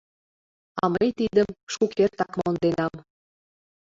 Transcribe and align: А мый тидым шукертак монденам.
А 0.81 0.83
мый 0.93 1.09
тидым 1.17 1.49
шукертак 1.73 2.31
монденам. 2.39 2.93